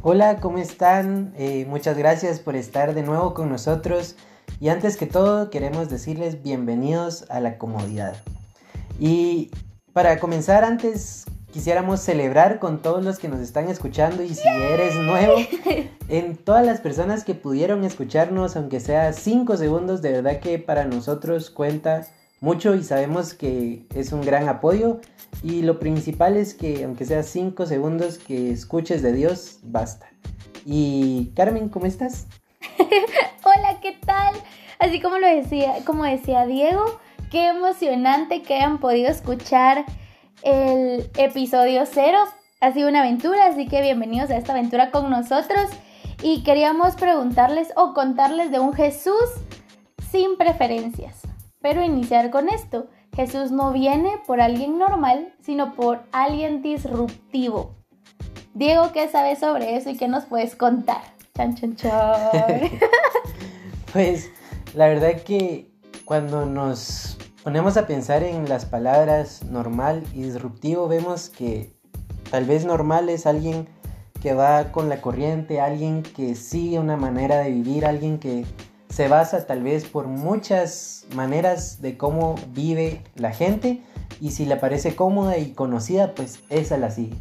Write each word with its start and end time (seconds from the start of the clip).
Hola, 0.00 0.36
¿cómo 0.36 0.58
están? 0.58 1.34
Eh, 1.36 1.66
muchas 1.68 1.98
gracias 1.98 2.38
por 2.38 2.54
estar 2.54 2.94
de 2.94 3.02
nuevo 3.02 3.34
con 3.34 3.48
nosotros. 3.48 4.14
Y 4.60 4.68
antes 4.68 4.96
que 4.96 5.06
todo, 5.06 5.50
queremos 5.50 5.88
decirles 5.88 6.40
bienvenidos 6.40 7.28
a 7.30 7.40
la 7.40 7.58
comodidad. 7.58 8.14
Y 9.00 9.50
para 9.92 10.20
comenzar, 10.20 10.62
antes 10.62 11.24
quisiéramos 11.50 11.98
celebrar 11.98 12.60
con 12.60 12.80
todos 12.80 13.04
los 13.04 13.18
que 13.18 13.26
nos 13.26 13.40
están 13.40 13.68
escuchando 13.68 14.22
y 14.22 14.36
si 14.36 14.46
eres 14.46 14.94
nuevo, 14.94 15.34
en 16.08 16.36
todas 16.36 16.64
las 16.64 16.80
personas 16.80 17.24
que 17.24 17.34
pudieron 17.34 17.82
escucharnos, 17.82 18.54
aunque 18.54 18.78
sea 18.78 19.12
5 19.12 19.56
segundos, 19.56 20.00
de 20.00 20.12
verdad 20.12 20.38
que 20.38 20.60
para 20.60 20.84
nosotros 20.84 21.50
cuenta 21.50 22.06
mucho 22.40 22.74
y 22.74 22.82
sabemos 22.82 23.34
que 23.34 23.86
es 23.94 24.12
un 24.12 24.22
gran 24.22 24.48
apoyo. 24.48 25.00
Y 25.42 25.62
lo 25.62 25.78
principal 25.78 26.36
es 26.36 26.54
que, 26.54 26.84
aunque 26.84 27.04
sea 27.04 27.22
5 27.22 27.66
segundos 27.66 28.18
que 28.18 28.50
escuches 28.50 29.02
de 29.02 29.12
Dios, 29.12 29.60
basta. 29.62 30.08
Y 30.64 31.32
Carmen, 31.36 31.68
¿cómo 31.68 31.86
estás? 31.86 32.26
Hola, 32.78 33.80
¿qué 33.80 33.96
tal? 34.04 34.34
Así 34.78 35.00
como 35.00 35.18
lo 35.18 35.26
decía, 35.26 35.74
como 35.84 36.04
decía 36.04 36.46
Diego, 36.46 36.84
qué 37.30 37.48
emocionante 37.48 38.42
que 38.42 38.54
hayan 38.54 38.78
podido 38.78 39.10
escuchar 39.10 39.84
el 40.42 41.10
episodio 41.16 41.84
cero. 41.86 42.18
Ha 42.60 42.72
sido 42.72 42.88
una 42.88 43.00
aventura, 43.00 43.46
así 43.46 43.66
que 43.66 43.82
bienvenidos 43.82 44.30
a 44.30 44.36
esta 44.36 44.52
aventura 44.52 44.90
con 44.90 45.10
nosotros. 45.10 45.68
Y 46.22 46.42
queríamos 46.42 46.96
preguntarles 46.96 47.68
o 47.76 47.94
contarles 47.94 48.50
de 48.50 48.58
un 48.58 48.72
Jesús 48.72 49.14
sin 50.10 50.36
preferencias. 50.36 51.27
Pero 51.60 51.82
iniciar 51.82 52.30
con 52.30 52.48
esto. 52.48 52.88
Jesús 53.14 53.50
no 53.50 53.72
viene 53.72 54.18
por 54.26 54.40
alguien 54.40 54.78
normal, 54.78 55.34
sino 55.42 55.74
por 55.74 56.02
alguien 56.12 56.62
disruptivo. 56.62 57.74
Diego, 58.54 58.92
¿qué 58.92 59.08
sabes 59.08 59.40
sobre 59.40 59.76
eso 59.76 59.90
y 59.90 59.96
qué 59.96 60.08
nos 60.08 60.24
puedes 60.24 60.56
contar? 60.56 61.02
Chan, 61.36 61.54
chan, 61.54 61.76
chan. 61.76 62.70
pues 63.92 64.30
la 64.74 64.88
verdad 64.88 65.22
que 65.22 65.70
cuando 66.04 66.46
nos 66.46 67.18
ponemos 67.42 67.76
a 67.76 67.86
pensar 67.86 68.22
en 68.22 68.48
las 68.48 68.64
palabras 68.64 69.44
normal 69.44 70.04
y 70.12 70.22
disruptivo, 70.22 70.88
vemos 70.88 71.28
que 71.28 71.72
tal 72.30 72.44
vez 72.44 72.64
normal 72.64 73.08
es 73.08 73.26
alguien 73.26 73.68
que 74.20 74.34
va 74.34 74.72
con 74.72 74.88
la 74.88 75.00
corriente, 75.00 75.60
alguien 75.60 76.02
que 76.02 76.34
sigue 76.34 76.78
una 76.78 76.96
manera 76.96 77.38
de 77.38 77.50
vivir, 77.50 77.86
alguien 77.86 78.18
que 78.18 78.44
se 78.98 79.06
basa 79.06 79.46
tal 79.46 79.62
vez 79.62 79.84
por 79.84 80.08
muchas 80.08 81.06
maneras 81.14 81.80
de 81.80 81.96
cómo 81.96 82.34
vive 82.52 83.04
la 83.14 83.30
gente 83.30 83.80
y 84.20 84.32
si 84.32 84.44
le 84.44 84.56
parece 84.56 84.96
cómoda 84.96 85.38
y 85.38 85.52
conocida, 85.52 86.16
pues 86.16 86.40
esa 86.48 86.78
la 86.78 86.90
sigue. 86.90 87.16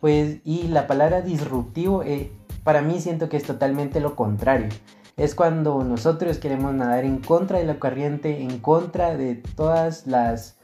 Pues 0.00 0.38
y 0.46 0.68
la 0.68 0.86
palabra 0.86 1.20
disruptivo 1.20 2.02
eh, 2.04 2.32
para 2.64 2.80
mí 2.80 3.02
siento 3.02 3.28
que 3.28 3.36
es 3.36 3.42
totalmente 3.42 4.00
lo 4.00 4.16
contrario. 4.16 4.70
Es 5.18 5.34
cuando 5.34 5.84
nosotros 5.84 6.38
queremos 6.38 6.72
nadar 6.72 7.04
en 7.04 7.18
contra 7.18 7.58
de 7.58 7.66
la 7.66 7.78
corriente, 7.78 8.40
en 8.40 8.58
contra 8.58 9.14
de 9.14 9.34
todas 9.34 10.06
las 10.06 10.56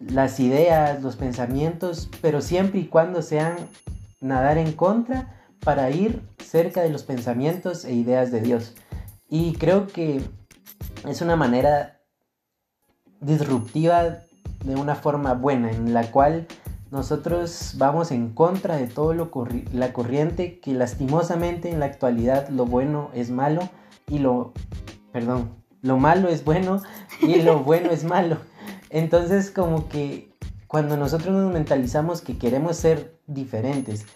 las 0.00 0.40
ideas, 0.40 1.02
los 1.02 1.16
pensamientos, 1.16 2.08
pero 2.22 2.40
siempre 2.40 2.80
y 2.80 2.86
cuando 2.86 3.20
sean 3.20 3.56
nadar 4.22 4.56
en 4.56 4.72
contra 4.72 5.36
para 5.60 5.90
ir 5.90 6.22
cerca 6.42 6.80
de 6.80 6.88
los 6.88 7.02
pensamientos 7.02 7.84
e 7.84 7.92
ideas 7.92 8.32
de 8.32 8.40
Dios. 8.40 8.74
Y 9.28 9.54
creo 9.54 9.86
que 9.86 10.22
es 11.06 11.20
una 11.20 11.36
manera 11.36 12.00
disruptiva 13.20 14.18
de 14.64 14.74
una 14.74 14.94
forma 14.94 15.34
buena, 15.34 15.70
en 15.70 15.94
la 15.94 16.10
cual 16.10 16.46
nosotros 16.90 17.74
vamos 17.76 18.12
en 18.12 18.32
contra 18.32 18.76
de 18.76 18.86
todo 18.86 19.12
lo 19.12 19.30
la 19.72 19.92
corriente 19.92 20.60
que 20.60 20.72
lastimosamente 20.72 21.70
en 21.70 21.80
la 21.80 21.86
actualidad 21.86 22.48
lo 22.48 22.64
bueno 22.64 23.10
es 23.12 23.30
malo 23.30 23.68
y 24.08 24.18
lo 24.20 24.52
perdón, 25.12 25.50
lo 25.82 25.98
malo 25.98 26.28
es 26.28 26.44
bueno 26.44 26.82
y 27.20 27.42
lo 27.42 27.60
bueno 27.64 27.90
es 27.90 28.04
malo. 28.04 28.38
Entonces 28.90 29.50
como 29.50 29.88
que 29.88 30.32
cuando 30.68 30.96
nosotros 30.96 31.34
nos 31.34 31.52
mentalizamos 31.52 32.20
que 32.20 32.38
queremos 32.38 32.76
ser 32.76 33.18
diferentes, 33.26 34.06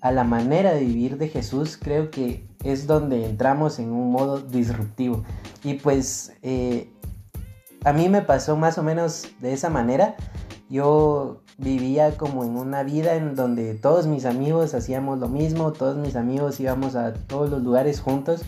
a 0.00 0.12
la 0.12 0.24
manera 0.24 0.72
de 0.72 0.80
vivir 0.80 1.18
de 1.18 1.28
Jesús, 1.28 1.78
creo 1.80 2.10
que 2.10 2.46
es 2.64 2.86
donde 2.86 3.26
entramos 3.26 3.78
en 3.78 3.92
un 3.92 4.10
modo 4.10 4.40
disruptivo. 4.40 5.24
Y 5.62 5.74
pues 5.74 6.32
eh, 6.42 6.92
a 7.84 7.92
mí 7.92 8.08
me 8.08 8.22
pasó 8.22 8.56
más 8.56 8.78
o 8.78 8.82
menos 8.82 9.28
de 9.40 9.52
esa 9.52 9.70
manera. 9.70 10.16
Yo 10.68 11.42
vivía 11.58 12.16
como 12.16 12.44
en 12.44 12.56
una 12.56 12.82
vida 12.82 13.14
en 13.14 13.34
donde 13.34 13.74
todos 13.74 14.06
mis 14.06 14.24
amigos 14.24 14.74
hacíamos 14.74 15.18
lo 15.18 15.28
mismo, 15.28 15.72
todos 15.72 15.96
mis 15.96 16.16
amigos 16.16 16.60
íbamos 16.60 16.96
a 16.96 17.14
todos 17.14 17.48
los 17.48 17.62
lugares 17.62 18.00
juntos 18.00 18.42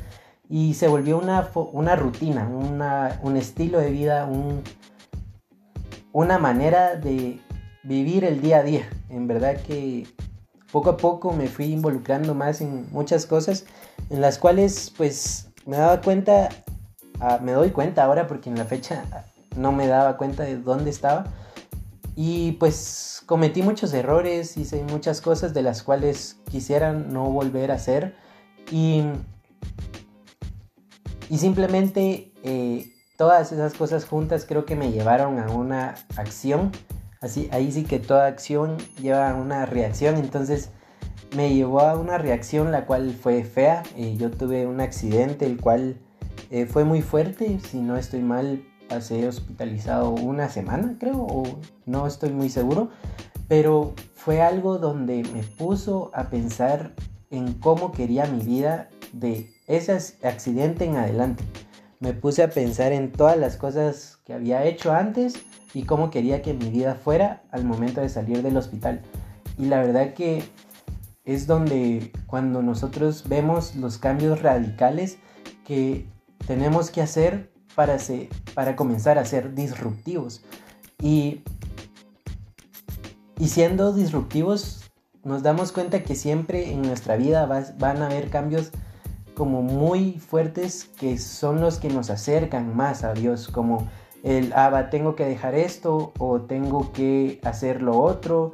y 0.49 0.75
se 0.75 0.89
volvió 0.89 1.19
una, 1.19 1.49
una 1.73 1.95
rutina, 1.95 2.49
un 3.23 3.37
estilo 3.37 3.79
de 3.79 3.91
vida, 3.91 4.25
un, 4.27 4.63
una 6.13 6.39
manera 6.39 6.97
de 6.97 7.41
vivir 7.85 8.25
el 8.25 8.41
día 8.41 8.59
a 8.59 8.63
día. 8.63 8.89
En 9.09 9.27
verdad 9.27 9.57
que 9.57 10.07
poco 10.73 10.91
a 10.91 10.97
poco 10.97 11.33
me 11.33 11.49
fui 11.49 11.67
involucrando 11.67 12.35
más 12.35 12.61
en 12.61 12.91
muchas 12.93 13.27
cosas 13.27 13.65
en 14.11 14.21
las 14.21 14.39
cuales 14.39 14.93
pues 14.97 15.49
me 15.67 15.77
daba 15.77 16.01
cuenta, 16.01 16.49
ah, 17.21 17.39
me 17.43 17.53
doy 17.53 17.71
cuenta 17.71 18.05
ahora 18.05 18.27
porque 18.27 18.51
en 18.51 18.57
la 18.57 18.65
fecha 18.65 19.05
no 19.57 19.73
me 19.73 19.87
daba 19.87 20.17
cuenta 20.17 20.45
de 20.45 20.57
dónde 20.57 20.91
estaba. 20.91 21.27
Y 22.17 22.53
pues 22.53 23.23
cometí 23.27 23.63
muchos 23.63 23.93
errores, 23.93 24.57
hice 24.57 24.83
muchas 24.83 25.21
cosas 25.21 25.55
de 25.55 25.63
las 25.63 25.83
cuales 25.83 26.41
quisiera 26.51 26.93
no 26.93 27.25
volver 27.31 27.71
a 27.71 27.75
hacer. 27.75 28.17
Y, 28.73 29.05
y 31.29 31.39
simplemente 31.39 32.33
eh, 32.43 32.93
todas 33.17 33.53
esas 33.53 33.75
cosas 33.75 34.05
juntas 34.05 34.47
creo 34.49 34.65
que 34.65 34.75
me 34.75 34.91
llevaron 34.91 35.39
a 35.39 35.51
una 35.51 35.95
acción 36.17 36.73
Así, 37.21 37.49
ahí 37.51 37.73
sí 37.73 37.85
que 37.85 37.99
toda 37.99 38.27
acción 38.27 38.77
lleva 39.01 39.35
una 39.35 39.67
reacción, 39.67 40.17
entonces 40.17 40.71
me 41.37 41.53
llevó 41.53 41.81
a 41.81 41.99
una 41.99 42.17
reacción 42.17 42.71
la 42.71 42.87
cual 42.87 43.13
fue 43.13 43.43
fea. 43.45 43.83
Eh, 43.97 44.17
yo 44.17 44.31
tuve 44.31 44.67
un 44.67 44.81
accidente 44.81 45.45
el 45.47 45.61
cual 45.61 45.97
eh, 46.51 46.67
fue 46.67 46.85
muy 46.85 47.03
fuerte, 47.03 47.59
si 47.61 47.81
no 47.81 47.97
estoy 47.97 48.21
mal, 48.21 48.63
pasé 48.89 49.27
hospitalizado 49.27 50.11
una 50.11 50.49
semana 50.49 50.97
creo, 50.99 51.21
o 51.21 51.45
no 51.87 52.07
estoy 52.07 52.31
muy 52.31 52.49
seguro, 52.49 52.91
pero 53.49 53.95
fue 54.15 54.41
algo 54.41 54.79
donde 54.79 55.25
me 55.35 55.43
puso 55.43 56.11
a 56.15 56.31
pensar 56.31 56.95
en 57.31 57.55
cómo 57.55 57.93
quería 57.93 58.27
mi 58.27 58.45
vida 58.45 58.89
de 59.13 59.51
ese 59.67 59.93
accidente 60.23 60.85
en 60.85 60.97
adelante. 60.97 61.45
Me 62.01 62.13
puse 62.13 62.43
a 62.43 62.51
pensar 62.51 62.93
en 62.93 63.11
todas 63.11 63.37
las 63.37 63.57
cosas 63.57 64.19
que 64.25 64.33
había 64.33 64.65
hecho 64.65 64.93
antes 64.93 65.35
y 65.75 65.83
cómo 65.83 66.11
quería 66.11 66.43
que 66.43 66.55
mi 66.55 66.71
vida 66.71 66.95
fuera 66.95 67.43
al 67.51 67.65
momento 67.65 68.01
de 68.01 68.09
salir 68.09 68.43
del 68.43 68.57
hospital. 68.57 69.03
Y 69.59 69.67
la 69.67 69.79
verdad 69.81 70.15
que 70.15 70.45
es 71.25 71.47
donde 71.47 72.13
cuando 72.27 72.63
nosotros 72.63 73.29
vemos 73.29 73.75
los 73.75 73.99
cambios 73.99 74.43
radicales 74.43 75.19
que 75.67 76.07
tenemos 76.47 76.91
que 76.91 77.03
hacer 77.03 77.53
para, 77.75 77.99
para 78.55 78.77
comenzar 78.77 79.19
a 79.19 79.25
ser 79.25 79.55
disruptivos. 79.55 80.43
Y, 81.03 81.43
y 83.39 83.49
siendo 83.49 83.93
disruptivos 83.93 84.89
nos 85.25 85.43
damos 85.43 85.73
cuenta 85.73 86.03
que 86.03 86.15
siempre 86.15 86.73
en 86.73 86.83
nuestra 86.83 87.17
vida 87.17 87.45
van 87.47 88.03
a 88.03 88.07
haber 88.07 88.31
cambios 88.31 88.71
como 89.39 89.63
muy 89.63 90.15
fuertes 90.15 90.91
que 90.99 91.17
son 91.17 91.61
los 91.61 91.79
que 91.79 91.89
nos 91.91 92.11
acercan 92.11 92.75
más 92.75 93.05
a 93.05 93.15
Dios, 93.15 93.47
como 93.47 93.89
el, 94.25 94.53
ah, 94.57 94.89
tengo 94.91 95.15
que 95.15 95.25
dejar 95.25 95.55
esto 95.55 96.13
o 96.19 96.41
tengo 96.41 96.93
que 96.93 97.41
hacer 97.45 97.81
lo 97.81 98.01
otro 98.01 98.51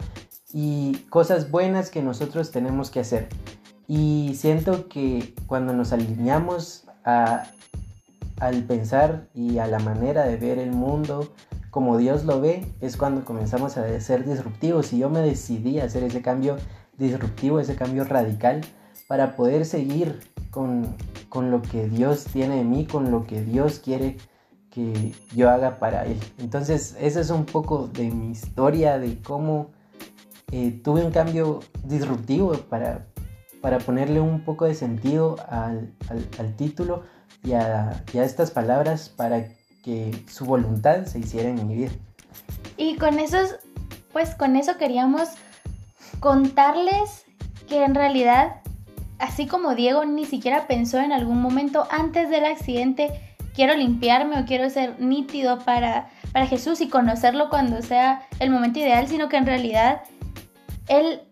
y 0.52 0.98
cosas 1.08 1.50
buenas 1.50 1.88
que 1.88 2.02
nosotros 2.02 2.50
tenemos 2.50 2.90
que 2.90 3.00
hacer. 3.00 3.28
Y 3.88 4.34
siento 4.36 4.86
que 4.90 5.34
cuando 5.46 5.72
nos 5.72 5.94
alineamos 5.94 6.86
al 7.02 8.62
pensar 8.64 9.28
y 9.34 9.56
a 9.56 9.66
la 9.66 9.78
manera 9.78 10.24
de 10.24 10.36
ver 10.36 10.58
el 10.58 10.72
mundo 10.72 11.32
como 11.70 11.96
Dios 11.96 12.26
lo 12.26 12.42
ve, 12.42 12.66
es 12.82 12.98
cuando 12.98 13.24
comenzamos 13.24 13.78
a 13.78 14.00
ser 14.00 14.26
disruptivos. 14.26 14.92
Y 14.92 14.98
yo 14.98 15.08
me 15.08 15.20
decidí 15.20 15.80
a 15.80 15.84
hacer 15.84 16.04
ese 16.04 16.20
cambio 16.20 16.56
disruptivo, 16.98 17.58
ese 17.58 17.74
cambio 17.74 18.04
radical, 18.04 18.60
para 19.06 19.36
poder 19.36 19.64
seguir 19.66 20.20
con, 20.50 20.96
con 21.28 21.50
lo 21.50 21.62
que 21.62 21.88
Dios 21.88 22.24
tiene 22.24 22.56
de 22.56 22.64
mí, 22.64 22.86
con 22.86 23.10
lo 23.10 23.26
que 23.26 23.42
Dios 23.42 23.78
quiere 23.78 24.16
que 24.70 25.12
yo 25.34 25.50
haga 25.50 25.78
para 25.78 26.04
él. 26.04 26.18
Entonces, 26.38 26.96
esa 27.00 27.20
es 27.20 27.30
un 27.30 27.44
poco 27.44 27.86
de 27.86 28.10
mi 28.10 28.32
historia, 28.32 28.98
de 28.98 29.22
cómo 29.22 29.70
eh, 30.50 30.80
tuve 30.82 31.04
un 31.04 31.12
cambio 31.12 31.60
disruptivo 31.84 32.52
para, 32.52 33.06
para 33.60 33.78
ponerle 33.78 34.20
un 34.20 34.44
poco 34.44 34.64
de 34.64 34.74
sentido 34.74 35.36
al, 35.48 35.94
título 36.56 37.02
y 37.42 37.52
a, 37.52 38.04
estas 38.12 38.50
palabras 38.50 39.08
para 39.08 39.48
que 39.82 40.10
su 40.28 40.44
voluntad 40.44 41.06
se 41.06 41.20
hiciera 41.20 41.48
en 41.48 41.66
mi 41.66 41.76
vida. 41.76 41.90
Y 42.76 42.96
con 42.96 43.16
pues 44.12 44.34
con 44.34 44.56
eso 44.56 44.76
queríamos 44.76 45.28
contarles 46.20 47.24
que 47.68 47.84
en 47.84 47.94
realidad 47.94 48.60
así 49.18 49.46
como 49.46 49.74
Diego 49.74 50.04
ni 50.04 50.24
siquiera 50.24 50.66
pensó 50.66 50.98
en 50.98 51.12
algún 51.12 51.40
momento 51.40 51.86
antes 51.90 52.30
del 52.30 52.44
accidente, 52.44 53.36
quiero 53.54 53.74
limpiarme 53.74 54.40
o 54.40 54.44
quiero 54.44 54.68
ser 54.70 55.00
nítido 55.00 55.58
para, 55.60 56.10
para 56.32 56.46
Jesús 56.46 56.80
y 56.80 56.88
conocerlo 56.88 57.48
cuando 57.48 57.80
sea 57.82 58.26
el 58.40 58.50
momento 58.50 58.78
ideal, 58.80 59.06
sino 59.08 59.28
que 59.28 59.36
en 59.36 59.46
realidad 59.46 60.02
Él 60.88 61.22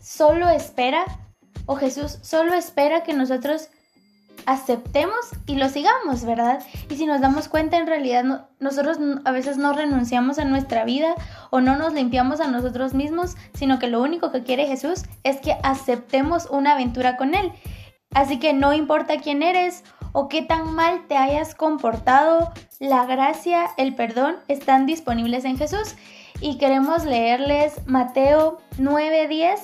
solo 0.00 0.48
espera, 0.48 1.04
o 1.66 1.76
Jesús 1.76 2.18
solo 2.22 2.54
espera 2.54 3.02
que 3.02 3.14
nosotros 3.14 3.68
aceptemos 4.46 5.16
y 5.46 5.56
lo 5.56 5.68
sigamos, 5.68 6.24
¿verdad? 6.24 6.62
Y 6.88 6.96
si 6.96 7.06
nos 7.06 7.20
damos 7.20 7.48
cuenta, 7.48 7.76
en 7.76 7.86
realidad 7.86 8.48
nosotros 8.60 8.98
a 9.24 9.30
veces 9.32 9.56
no 9.56 9.72
renunciamos 9.72 10.38
a 10.38 10.44
nuestra 10.44 10.84
vida 10.84 11.14
o 11.50 11.60
no 11.60 11.76
nos 11.76 11.92
limpiamos 11.92 12.40
a 12.40 12.48
nosotros 12.48 12.94
mismos, 12.94 13.36
sino 13.54 13.78
que 13.78 13.88
lo 13.88 14.02
único 14.02 14.32
que 14.32 14.42
quiere 14.42 14.66
Jesús 14.66 15.04
es 15.22 15.40
que 15.40 15.56
aceptemos 15.62 16.48
una 16.50 16.72
aventura 16.72 17.16
con 17.16 17.34
Él. 17.34 17.52
Así 18.14 18.38
que 18.38 18.52
no 18.52 18.72
importa 18.72 19.18
quién 19.18 19.42
eres 19.42 19.82
o 20.12 20.28
qué 20.28 20.42
tan 20.42 20.72
mal 20.74 21.06
te 21.08 21.16
hayas 21.16 21.54
comportado, 21.54 22.52
la 22.78 23.04
gracia, 23.06 23.66
el 23.76 23.94
perdón 23.94 24.36
están 24.46 24.86
disponibles 24.86 25.44
en 25.44 25.58
Jesús. 25.58 25.96
Y 26.40 26.58
queremos 26.58 27.04
leerles 27.04 27.74
Mateo 27.86 28.58
9:10, 28.78 29.58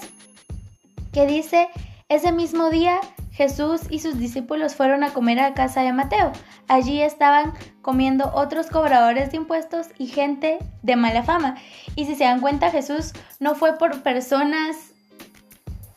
que 1.12 1.26
dice, 1.26 1.68
ese 2.08 2.32
mismo 2.32 2.70
día 2.70 3.00
Jesús 3.40 3.80
y 3.88 4.00
sus 4.00 4.18
discípulos 4.18 4.74
fueron 4.74 5.02
a 5.02 5.14
comer 5.14 5.40
a 5.40 5.54
casa 5.54 5.80
de 5.80 5.94
Mateo. 5.94 6.30
Allí 6.68 7.00
estaban 7.00 7.54
comiendo 7.80 8.30
otros 8.34 8.66
cobradores 8.66 9.30
de 9.30 9.38
impuestos 9.38 9.86
y 9.96 10.08
gente 10.08 10.58
de 10.82 10.96
mala 10.96 11.22
fama. 11.22 11.54
Y 11.96 12.04
si 12.04 12.16
se 12.16 12.24
dan 12.24 12.42
cuenta, 12.42 12.70
Jesús 12.70 13.14
no 13.38 13.54
fue 13.54 13.78
por 13.78 14.02
personas 14.02 14.92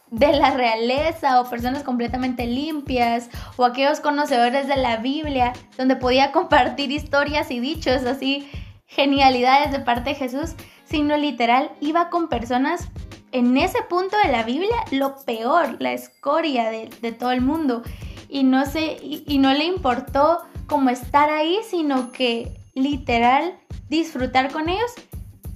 de 0.10 0.32
la 0.32 0.52
realeza 0.52 1.42
o 1.42 1.50
personas 1.50 1.84
completamente 1.84 2.48
limpias 2.48 3.30
o 3.58 3.66
aquellos 3.66 4.00
conocedores 4.00 4.70
de 4.70 4.78
la 4.78 4.96
Biblia 4.96 5.52
donde 5.78 5.98
podía 5.98 6.32
compartir 6.32 6.94
historias 6.94 7.52
y 7.52 7.60
dichos 7.60 8.06
así, 8.06 8.50
genialidades 8.86 9.74
de 9.74 9.82
parte 9.82 10.12
de 10.12 10.16
Jesús, 10.16 10.56
sino 10.86 11.18
literal 11.18 11.72
iba 11.82 12.10
con 12.10 12.30
personas 12.30 12.88
en 13.34 13.58
ese 13.58 13.82
punto 13.90 14.16
de 14.24 14.32
la 14.32 14.44
Biblia 14.44 14.76
lo 14.92 15.18
peor, 15.26 15.78
la 15.80 15.92
escoria 15.92 16.70
de, 16.70 17.12
todo 17.12 17.32
el 17.32 17.42
mundo. 17.42 17.82
Y 18.30 18.44
no, 18.44 18.66
sé, 18.66 18.98
y, 19.02 19.38
no 19.40 19.54
le 19.54 19.66
importó 19.66 20.40
como 20.68 20.92
estar 20.92 21.30
ahí, 21.30 21.58
sino 21.70 22.12
que 22.12 22.56
literal 22.76 23.56
disfrutar 23.90 24.52
con 24.52 24.70
ellos. 24.70 24.92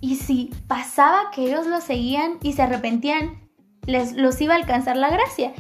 Y 0.02 0.16
si 0.16 0.52
pasaba 0.68 1.32
que 1.32 1.44
ellos 1.44 1.68
lo 1.68 1.80
seguían 1.80 2.40
y 2.42 2.54
se 2.54 2.64
arrepentían, 2.64 3.40
les 3.86 4.14
los 4.14 4.42
iba 4.42 4.56
a 4.56 4.58
alcanzar 4.58 4.98
la 4.98 5.10
gracia. 5.10 5.54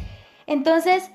Entonces, 0.47 1.11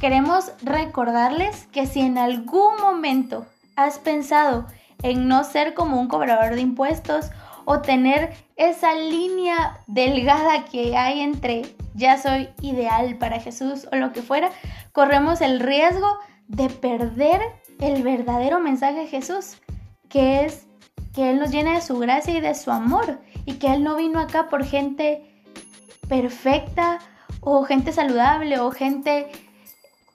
queremos 0.00 0.52
recordarles 0.62 1.66
que 1.66 1.86
si 1.86 2.00
en 2.00 2.16
algún 2.16 2.76
momento 2.80 3.46
has 3.76 3.98
pensado 3.98 4.66
en 5.02 5.28
no 5.28 5.44
ser 5.44 5.74
como 5.74 6.00
un 6.00 6.08
cobrador 6.08 6.54
de 6.54 6.62
impuestos 6.62 7.30
o 7.64 7.80
tener 7.80 8.32
esa 8.56 8.94
línea 8.94 9.80
delgada 9.86 10.64
que 10.64 10.96
hay 10.96 11.20
entre 11.20 11.62
ya 11.94 12.20
soy 12.20 12.48
ideal 12.60 13.16
para 13.18 13.40
Jesús 13.40 13.86
o 13.92 13.96
lo 13.96 14.12
que 14.12 14.22
fuera, 14.22 14.50
corremos 14.92 15.40
el 15.40 15.60
riesgo 15.60 16.18
de 16.48 16.68
perder 16.68 17.40
el 17.80 18.02
verdadero 18.02 18.60
mensaje 18.60 19.00
de 19.00 19.06
Jesús, 19.06 19.56
que 20.08 20.44
es 20.44 20.66
que 21.14 21.30
Él 21.30 21.38
nos 21.38 21.50
llena 21.50 21.74
de 21.74 21.80
su 21.80 21.98
gracia 21.98 22.36
y 22.36 22.40
de 22.40 22.54
su 22.54 22.70
amor 22.70 23.20
y 23.46 23.54
que 23.54 23.72
Él 23.72 23.84
no 23.84 23.96
vino 23.96 24.18
acá 24.18 24.48
por 24.48 24.64
gente 24.64 25.22
perfecta 26.08 26.98
o 27.40 27.64
gente 27.64 27.92
saludable 27.92 28.58
o 28.58 28.70
gente 28.70 29.30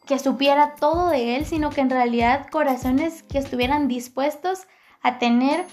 que 0.05 0.19
supiera 0.19 0.75
todo 0.75 1.09
de 1.09 1.35
Él, 1.35 1.45
sino 1.45 1.69
que 1.69 1.81
en 1.81 1.89
realidad 1.89 2.47
corazones 2.51 3.23
que 3.23 3.37
estuvieran 3.37 3.87
dispuestos 3.87 4.67
a 5.01 5.19
tener 5.19 5.65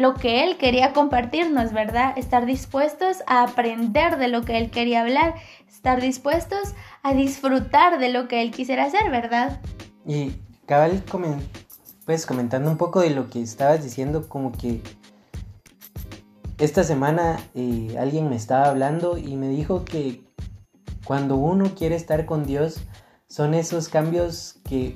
lo 0.00 0.14
que 0.14 0.44
él 0.44 0.56
quería 0.56 0.94
compartirnos, 0.94 1.74
¿verdad? 1.74 2.16
Estar 2.16 2.46
dispuestos 2.46 3.18
a 3.26 3.42
aprender 3.42 4.16
de 4.16 4.28
lo 4.28 4.42
que 4.42 4.56
él 4.56 4.70
quería 4.70 5.02
hablar, 5.02 5.34
estar 5.68 6.00
dispuestos 6.00 6.74
a 7.02 7.12
disfrutar 7.12 7.98
de 7.98 8.08
lo 8.08 8.26
que 8.26 8.40
él 8.40 8.50
quisiera 8.50 8.84
hacer, 8.84 9.10
¿verdad? 9.10 9.60
Y 10.06 10.32
cabal, 10.64 11.02
pues 12.06 12.24
comentando 12.24 12.70
un 12.70 12.78
poco 12.78 13.00
de 13.00 13.10
lo 13.10 13.28
que 13.28 13.42
estabas 13.42 13.84
diciendo, 13.84 14.26
como 14.26 14.52
que 14.52 14.80
esta 16.56 16.82
semana 16.82 17.38
eh, 17.54 17.94
alguien 17.98 18.30
me 18.30 18.36
estaba 18.36 18.70
hablando 18.70 19.18
y 19.18 19.36
me 19.36 19.48
dijo 19.48 19.84
que 19.84 20.24
cuando 21.04 21.36
uno 21.36 21.74
quiere 21.76 21.94
estar 21.94 22.24
con 22.24 22.46
Dios, 22.46 22.80
son 23.28 23.52
esos 23.52 23.90
cambios 23.90 24.60
que 24.66 24.94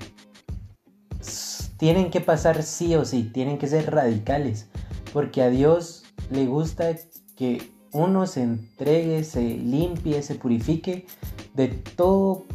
tienen 1.77 2.11
que 2.11 2.23
pasar 2.23 2.63
sí 2.63 2.95
o 2.95 3.05
sí, 3.05 3.25
tienen 3.25 3.59
que 3.59 3.67
ser 3.67 3.93
radicales 3.93 4.69
porque 5.15 5.43
a 5.43 5.49
Dios 5.49 6.03
le 6.31 6.45
gusta 6.45 6.97
que 7.37 7.73
uno 7.93 8.27
se 8.27 8.43
entregue, 8.43 9.23
se 9.23 9.43
limpie, 9.43 10.21
se 10.23 10.35
purifique 10.35 11.07
de 11.55 11.69
todo, 11.69 12.47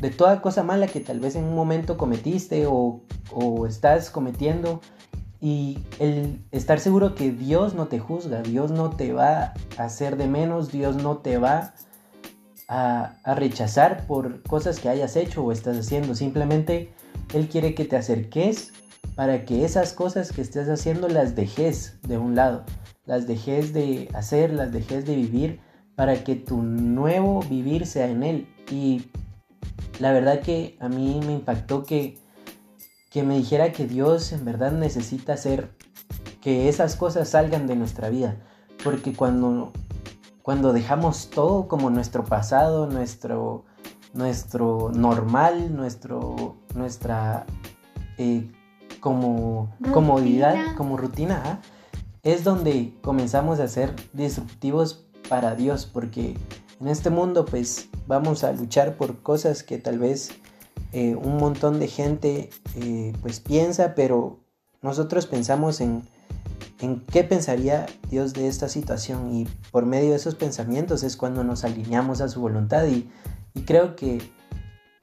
de 0.00 0.10
toda 0.10 0.42
cosa 0.42 0.64
mala 0.64 0.88
que 0.88 0.98
tal 0.98 1.20
vez 1.20 1.36
en 1.36 1.44
un 1.44 1.54
momento 1.54 1.96
cometiste 1.96 2.66
o, 2.66 3.00
estás 3.66 4.10
cometiendo. 4.10 4.80
Y 5.40 5.78
el 6.00 6.44
estar 6.50 6.80
seguro 6.80 7.14
que 7.14 7.30
Dios 7.30 7.74
no 7.74 7.86
te 7.86 8.00
juzga, 8.00 8.42
Dios 8.42 8.72
no 8.72 8.90
te 8.90 9.12
va 9.12 9.54
a 9.78 9.84
hacer 9.84 10.16
de 10.16 10.26
menos, 10.26 10.72
Dios 10.72 10.96
no 10.96 11.18
te 11.18 11.38
va 11.38 11.74
a, 12.66 13.14
rechazar 13.36 14.08
por 14.08 14.42
cosas 14.42 14.80
que 14.80 14.88
hayas 14.88 15.14
hecho 15.14 15.44
o 15.44 15.52
estás 15.52 15.78
haciendo. 15.78 16.16
Simplemente 16.16 16.92
Él 17.32 17.48
quiere 17.48 17.76
que 17.76 17.84
te 17.84 17.96
acerques 17.96 18.72
para 19.20 19.44
que 19.44 19.66
esas 19.66 19.92
cosas 19.92 20.32
que 20.32 20.40
estés 20.40 20.66
haciendo 20.70 21.06
las 21.06 21.36
dejes 21.36 21.98
de 22.08 22.16
un 22.16 22.34
lado, 22.34 22.64
las 23.04 23.26
dejes 23.26 23.74
de 23.74 24.08
hacer, 24.14 24.50
las 24.50 24.72
dejes 24.72 25.04
de 25.04 25.14
vivir, 25.14 25.60
para 25.94 26.24
que 26.24 26.36
tu 26.36 26.62
nuevo 26.62 27.40
vivir 27.42 27.84
sea 27.84 28.08
en 28.08 28.22
Él. 28.22 28.48
Y 28.70 29.10
la 29.98 30.12
verdad 30.12 30.40
que 30.40 30.78
a 30.80 30.88
mí 30.88 31.20
me 31.26 31.34
impactó 31.34 31.84
que, 31.84 32.16
que 33.10 33.22
me 33.22 33.36
dijera 33.36 33.72
que 33.72 33.86
Dios 33.86 34.32
en 34.32 34.46
verdad 34.46 34.72
necesita 34.72 35.34
hacer 35.34 35.68
que 36.40 36.70
esas 36.70 36.96
cosas 36.96 37.28
salgan 37.28 37.66
de 37.66 37.76
nuestra 37.76 38.08
vida, 38.08 38.38
porque 38.82 39.12
cuando, 39.12 39.70
cuando 40.40 40.72
dejamos 40.72 41.28
todo 41.28 41.68
como 41.68 41.90
nuestro 41.90 42.24
pasado, 42.24 42.86
nuestro, 42.86 43.66
nuestro 44.14 44.90
normal, 44.94 45.76
nuestro, 45.76 46.56
nuestra... 46.74 47.44
Eh, 48.16 48.50
como 49.00 49.74
comodidad, 49.92 50.76
como 50.76 50.96
rutina, 50.96 51.60
es 52.22 52.44
donde 52.44 52.94
comenzamos 53.02 53.60
a 53.60 53.68
ser 53.68 53.94
disruptivos 54.12 55.06
para 55.28 55.54
Dios, 55.54 55.86
porque 55.86 56.36
en 56.80 56.88
este 56.88 57.10
mundo 57.10 57.44
pues 57.44 57.88
vamos 58.06 58.44
a 58.44 58.52
luchar 58.52 58.96
por 58.96 59.22
cosas 59.22 59.62
que 59.62 59.78
tal 59.78 59.98
vez 59.98 60.30
eh, 60.92 61.14
un 61.14 61.36
montón 61.36 61.78
de 61.78 61.88
gente 61.88 62.50
eh, 62.76 63.12
pues 63.22 63.40
piensa, 63.40 63.94
pero 63.94 64.40
nosotros 64.82 65.26
pensamos 65.26 65.80
en, 65.80 66.02
en 66.80 67.00
qué 67.00 67.22
pensaría 67.22 67.86
Dios 68.10 68.32
de 68.32 68.48
esta 68.48 68.68
situación 68.68 69.32
y 69.34 69.48
por 69.70 69.86
medio 69.86 70.10
de 70.10 70.16
esos 70.16 70.34
pensamientos 70.34 71.02
es 71.02 71.16
cuando 71.16 71.44
nos 71.44 71.64
alineamos 71.64 72.20
a 72.20 72.28
su 72.28 72.40
voluntad 72.40 72.86
y, 72.86 73.08
y 73.54 73.62
creo 73.62 73.94
que 73.94 74.20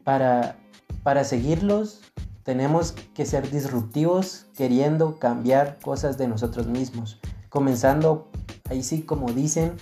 para, 0.04 0.58
para 1.04 1.24
seguirlos 1.24 2.01
tenemos 2.48 2.94
que 3.13 3.25
ser 3.25 3.51
disruptivos 3.51 4.46
queriendo 4.56 5.20
cambiar 5.20 5.80
cosas 5.80 6.18
de 6.18 6.30
nosotros 6.30 6.66
mismos. 6.68 7.20
Comenzando, 7.50 8.32
ahí 8.70 8.84
sí 8.84 9.01
como 9.01 9.34
dicen, 9.34 9.74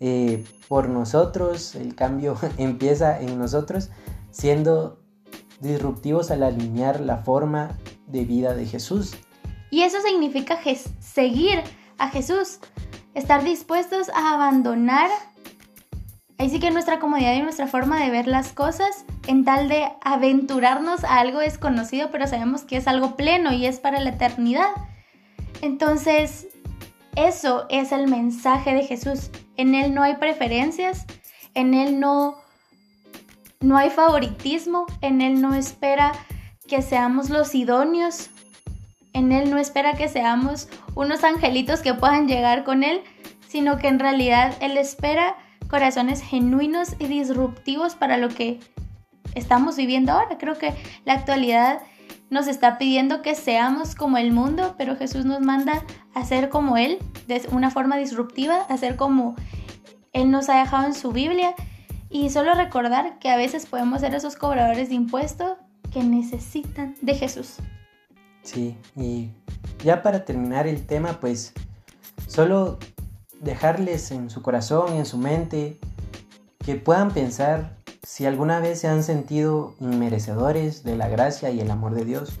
eh, 0.00 0.44
por 0.68 0.90
nosotros, 0.90 1.74
el 1.76 1.94
cambio 1.94 2.36
empieza 2.58 3.18
en 3.18 3.38
nosotros, 3.38 3.88
siendo 4.30 5.00
disruptivos 5.60 6.30
al 6.30 6.42
alinear 6.42 7.00
la 7.00 7.16
forma 7.16 7.78
de 8.06 8.26
vida 8.26 8.52
de 8.54 8.66
Jesús. 8.66 9.14
Y 9.70 9.80
eso 9.80 9.96
significa 10.06 10.58
seguir 10.98 11.62
a 11.96 12.10
Jesús, 12.10 12.58
estar 13.14 13.44
dispuestos 13.44 14.10
a 14.10 14.34
abandonar 14.34 15.08
Ahí 16.40 16.48
sí 16.48 16.58
que 16.58 16.70
nuestra 16.70 17.00
comodidad 17.00 17.34
y 17.34 17.42
nuestra 17.42 17.66
forma 17.66 18.02
de 18.02 18.08
ver 18.08 18.26
las 18.26 18.54
cosas 18.54 19.04
en 19.26 19.44
tal 19.44 19.68
de 19.68 19.92
aventurarnos 20.00 21.04
a 21.04 21.18
algo 21.18 21.40
desconocido, 21.40 22.10
pero 22.10 22.26
sabemos 22.26 22.62
que 22.62 22.78
es 22.78 22.88
algo 22.88 23.14
pleno 23.14 23.52
y 23.52 23.66
es 23.66 23.78
para 23.78 24.00
la 24.00 24.08
eternidad. 24.08 24.70
Entonces, 25.60 26.48
eso 27.14 27.66
es 27.68 27.92
el 27.92 28.08
mensaje 28.08 28.72
de 28.72 28.86
Jesús. 28.86 29.30
En 29.58 29.74
Él 29.74 29.92
no 29.92 30.02
hay 30.02 30.16
preferencias, 30.16 31.04
en 31.52 31.74
Él 31.74 32.00
no, 32.00 32.36
no 33.60 33.76
hay 33.76 33.90
favoritismo, 33.90 34.86
en 35.02 35.20
Él 35.20 35.42
no 35.42 35.54
espera 35.54 36.12
que 36.66 36.80
seamos 36.80 37.28
los 37.28 37.54
idóneos, 37.54 38.30
en 39.12 39.32
Él 39.32 39.50
no 39.50 39.58
espera 39.58 39.92
que 39.92 40.08
seamos 40.08 40.70
unos 40.94 41.22
angelitos 41.22 41.80
que 41.80 41.92
puedan 41.92 42.28
llegar 42.28 42.64
con 42.64 42.82
Él, 42.82 43.02
sino 43.46 43.76
que 43.76 43.88
en 43.88 43.98
realidad 43.98 44.54
Él 44.62 44.78
espera 44.78 45.36
corazones 45.70 46.20
genuinos 46.20 46.96
y 46.98 47.06
disruptivos 47.06 47.94
para 47.94 48.16
lo 48.16 48.28
que 48.28 48.58
estamos 49.34 49.76
viviendo 49.76 50.12
ahora. 50.12 50.36
Creo 50.36 50.58
que 50.58 50.74
la 51.04 51.14
actualidad 51.14 51.80
nos 52.28 52.48
está 52.48 52.78
pidiendo 52.78 53.22
que 53.22 53.34
seamos 53.34 53.94
como 53.94 54.18
el 54.18 54.32
mundo, 54.32 54.74
pero 54.76 54.96
Jesús 54.96 55.24
nos 55.24 55.40
manda 55.40 55.84
a 56.14 56.24
ser 56.24 56.48
como 56.48 56.76
Él, 56.76 56.98
de 57.26 57.42
una 57.52 57.70
forma 57.70 57.96
disruptiva, 57.96 58.62
a 58.68 58.76
ser 58.76 58.96
como 58.96 59.36
Él 60.12 60.30
nos 60.30 60.48
ha 60.48 60.58
dejado 60.58 60.86
en 60.86 60.94
su 60.94 61.12
Biblia. 61.12 61.54
Y 62.08 62.30
solo 62.30 62.54
recordar 62.54 63.20
que 63.20 63.30
a 63.30 63.36
veces 63.36 63.66
podemos 63.66 64.00
ser 64.00 64.14
esos 64.14 64.34
cobradores 64.34 64.88
de 64.88 64.96
impuestos 64.96 65.52
que 65.92 66.02
necesitan 66.02 66.96
de 67.00 67.14
Jesús. 67.14 67.56
Sí, 68.42 68.76
y 68.96 69.30
ya 69.84 70.02
para 70.02 70.24
terminar 70.24 70.66
el 70.66 70.86
tema, 70.86 71.20
pues 71.20 71.52
solo 72.26 72.78
dejarles 73.40 74.10
en 74.10 74.30
su 74.30 74.42
corazón 74.42 74.94
y 74.94 74.98
en 74.98 75.06
su 75.06 75.18
mente 75.18 75.78
que 76.64 76.76
puedan 76.76 77.10
pensar 77.10 77.76
si 78.06 78.26
alguna 78.26 78.60
vez 78.60 78.80
se 78.80 78.88
han 78.88 79.02
sentido 79.02 79.74
inmerecedores 79.80 80.82
de 80.84 80.96
la 80.96 81.08
gracia 81.08 81.50
y 81.50 81.60
el 81.60 81.70
amor 81.70 81.94
de 81.94 82.04
Dios. 82.04 82.38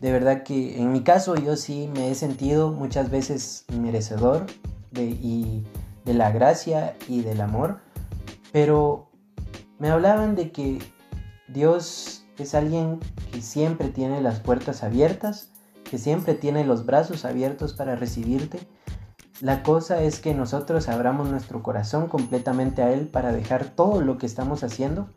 De 0.00 0.12
verdad 0.12 0.44
que 0.44 0.78
en 0.78 0.92
mi 0.92 1.02
caso 1.02 1.34
yo 1.34 1.56
sí 1.56 1.90
me 1.92 2.10
he 2.10 2.14
sentido 2.14 2.72
muchas 2.72 3.10
veces 3.10 3.64
inmerecedor 3.72 4.46
de, 4.92 5.04
y 5.04 5.66
de 6.04 6.14
la 6.14 6.30
gracia 6.30 6.96
y 7.08 7.22
del 7.22 7.40
amor, 7.40 7.80
pero 8.52 9.10
me 9.78 9.90
hablaban 9.90 10.36
de 10.36 10.52
que 10.52 10.78
Dios 11.48 12.24
es 12.38 12.54
alguien 12.54 13.00
que 13.32 13.42
siempre 13.42 13.88
tiene 13.88 14.20
las 14.20 14.40
puertas 14.40 14.84
abiertas, 14.84 15.50
que 15.84 15.98
siempre 15.98 16.34
tiene 16.34 16.64
los 16.64 16.86
brazos 16.86 17.24
abiertos 17.24 17.72
para 17.72 17.96
recibirte. 17.96 18.60
La 19.40 19.62
cosa 19.62 20.02
es 20.02 20.18
que 20.20 20.34
nosotros 20.34 20.88
abramos 20.88 21.28
nuestro 21.28 21.62
corazón 21.62 22.08
completamente 22.08 22.82
a 22.82 22.92
Él 22.92 23.06
para 23.06 23.32
dejar 23.32 23.66
todo 23.66 24.00
lo 24.00 24.18
que 24.18 24.26
estamos 24.26 24.64
haciendo 24.64 25.08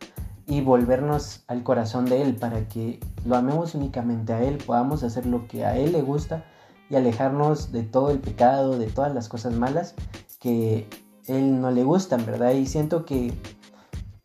y 0.45 0.61
volvernos 0.61 1.43
al 1.47 1.63
corazón 1.63 2.05
de 2.05 2.21
Él 2.21 2.35
para 2.35 2.67
que 2.67 2.99
lo 3.25 3.35
amemos 3.35 3.73
únicamente 3.73 4.33
a 4.33 4.43
Él, 4.43 4.57
podamos 4.57 5.03
hacer 5.03 5.25
lo 5.25 5.47
que 5.47 5.65
a 5.65 5.77
Él 5.77 5.93
le 5.93 6.01
gusta 6.01 6.45
y 6.89 6.95
alejarnos 6.95 7.71
de 7.71 7.83
todo 7.83 8.11
el 8.11 8.19
pecado, 8.19 8.77
de 8.77 8.87
todas 8.87 9.13
las 9.13 9.29
cosas 9.29 9.53
malas 9.53 9.95
que 10.39 10.87
Él 11.27 11.61
no 11.61 11.71
le 11.71 11.83
gustan, 11.83 12.25
¿verdad? 12.25 12.51
Y 12.51 12.65
siento 12.65 13.05
que 13.05 13.33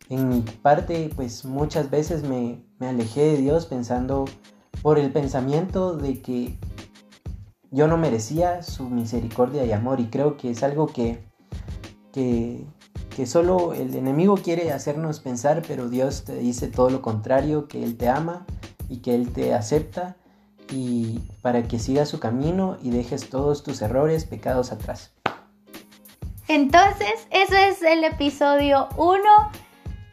en 0.09 0.29
mi 0.29 0.41
parte, 0.41 1.09
pues 1.15 1.45
muchas 1.45 1.89
veces 1.89 2.23
me, 2.23 2.63
alejé 2.79 3.21
de 3.21 3.37
Dios 3.37 3.65
pensando 3.65 4.25
por 4.81 4.99
el 4.99 5.11
pensamiento 5.11 5.97
de 5.97 6.21
que 6.21 6.57
yo 7.71 7.87
no 7.87 7.97
merecía 7.97 8.63
su 8.63 8.89
misericordia 8.89 9.65
y 9.65 9.71
amor 9.71 9.99
y 9.99 10.07
creo 10.07 10.37
que 10.37 10.51
es 10.51 10.63
algo 10.63 10.87
que, 10.87 11.23
que, 12.11 12.65
solo 13.25 13.73
el 13.73 13.95
enemigo 13.95 14.37
quiere 14.37 14.71
hacernos 14.71 15.19
pensar, 15.19 15.63
pero 15.67 15.89
Dios 15.89 16.23
te 16.23 16.35
dice 16.35 16.67
todo 16.67 16.89
lo 16.89 17.01
contrario, 17.01 17.67
que 17.67 17.83
Él 17.83 17.97
te 17.97 18.09
ama 18.09 18.45
y 18.89 18.97
que 18.97 19.15
Él 19.15 19.33
te 19.33 19.53
acepta 19.53 20.15
y 20.71 21.19
para 21.41 21.63
que 21.63 21.79
sigas 21.79 22.09
su 22.09 22.19
camino 22.19 22.77
y 22.81 22.91
dejes 22.91 23.29
todos 23.29 23.63
tus 23.63 23.81
errores, 23.81 24.25
pecados 24.25 24.71
atrás. 24.71 25.13
Entonces, 26.47 27.27
eso 27.31 27.55
es 27.55 27.81
el 27.81 28.03
episodio 28.03 28.87
1 28.97 29.19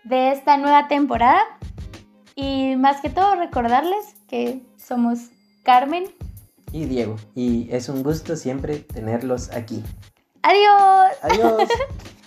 de 0.05 0.33
esta 0.33 0.57
nueva 0.57 0.89
temporada. 0.89 1.43
Y 2.35 2.75
más 2.77 3.01
que 3.01 3.11
todo 3.11 3.37
recordarles 3.37 4.17
que 4.27 4.63
somos 4.77 5.31
Carmen 5.63 6.07
y 6.75 6.87
Diego. 6.87 7.17
Y 7.37 7.69
es 7.71 7.89
un 7.89 8.03
gusto 8.03 8.35
siempre 8.35 8.79
tenerlos 8.79 9.51
aquí. 9.53 9.83
Adiós. 10.43 11.17
Adiós. 11.23 11.69